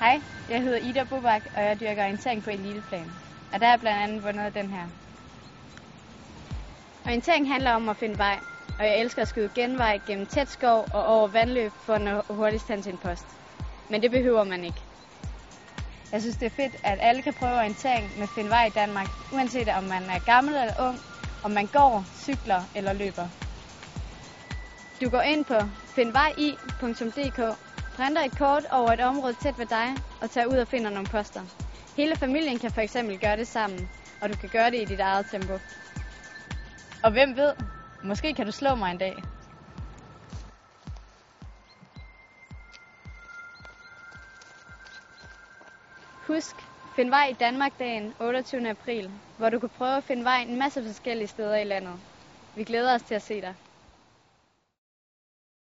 Hej, 0.00 0.20
jeg 0.48 0.62
hedder 0.62 0.78
Ida 0.78 1.04
Bobak, 1.04 1.42
og 1.54 1.62
jeg 1.62 1.80
dyrker 1.80 2.02
orientering 2.02 2.44
på 2.44 2.50
eliteplan. 2.50 3.12
Og 3.52 3.60
der 3.60 3.66
er 3.66 3.76
blandt 3.76 4.02
andet 4.02 4.24
vundet 4.24 4.54
den 4.54 4.70
her. 4.70 4.86
Orientering 7.06 7.48
handler 7.48 7.70
om 7.70 7.88
at 7.88 7.96
finde 7.96 8.18
vej, 8.18 8.40
og 8.78 8.84
jeg 8.84 9.00
elsker 9.00 9.22
at 9.22 9.28
skyde 9.28 9.50
genvej 9.54 10.00
gennem 10.06 10.26
tæt 10.26 10.48
skov 10.48 10.86
og 10.94 11.06
over 11.06 11.28
vandløb 11.28 11.72
for 11.80 11.94
at 11.94 12.00
nå 12.00 12.22
hurtigst 12.30 12.68
hen 12.68 12.82
til 12.82 12.92
en 12.92 12.98
post. 12.98 13.26
Men 13.90 14.02
det 14.02 14.10
behøver 14.10 14.44
man 14.44 14.64
ikke. 14.64 14.80
Jeg 16.12 16.20
synes, 16.20 16.36
det 16.36 16.46
er 16.46 16.50
fedt, 16.50 16.76
at 16.84 16.98
alle 17.02 17.22
kan 17.22 17.34
prøve 17.34 17.54
orientering 17.54 18.18
med 18.18 18.28
Find 18.28 18.48
Vej 18.48 18.66
i 18.66 18.70
Danmark, 18.70 19.08
uanset 19.32 19.68
om 19.68 19.84
man 19.84 20.02
er 20.02 20.18
gammel 20.18 20.54
eller 20.54 20.74
ung, 20.78 21.00
om 21.44 21.50
man 21.50 21.66
går, 21.66 22.04
cykler 22.14 22.62
eller 22.74 22.92
løber. 22.92 23.28
Du 25.00 25.10
går 25.10 25.20
ind 25.20 25.44
på 25.44 25.54
findvej.dk, 25.94 27.58
printer 27.96 28.22
et 28.22 28.38
kort 28.38 28.64
over 28.70 28.90
et 28.92 29.00
område 29.00 29.34
tæt 29.34 29.58
ved 29.58 29.66
dig 29.66 29.94
og 30.22 30.30
tager 30.30 30.46
ud 30.46 30.56
og 30.56 30.68
finder 30.68 30.90
nogle 30.90 31.08
poster. 31.08 31.42
Hele 31.96 32.16
familien 32.16 32.58
kan 32.58 32.70
for 32.70 32.80
eksempel 32.80 33.20
gøre 33.20 33.36
det 33.36 33.46
sammen, 33.46 33.88
og 34.20 34.28
du 34.28 34.36
kan 34.36 34.48
gøre 34.48 34.70
det 34.70 34.82
i 34.82 34.84
dit 34.84 35.00
eget 35.00 35.26
tempo. 35.30 35.58
Og 37.04 37.10
hvem 37.10 37.36
ved, 37.36 37.52
måske 38.04 38.34
kan 38.34 38.46
du 38.46 38.52
slå 38.52 38.74
mig 38.74 38.90
en 38.90 38.98
dag. 38.98 39.22
Husk, 46.26 46.56
find 46.96 47.10
vej 47.10 47.26
i 47.30 47.36
Danmark 47.40 47.78
dagen 47.78 48.14
28. 48.20 48.70
april, 48.70 49.10
hvor 49.38 49.50
du 49.50 49.58
kan 49.58 49.68
prøve 49.68 49.96
at 49.96 50.04
finde 50.04 50.24
vej 50.24 50.38
en 50.48 50.58
masse 50.58 50.82
forskellige 50.82 51.28
steder 51.28 51.56
i 51.56 51.64
landet. 51.64 51.94
Vi 52.56 52.64
glæder 52.64 52.94
os 52.94 53.02
til 53.02 53.14
at 53.14 53.22
se 53.22 53.40
dig. 53.40 53.54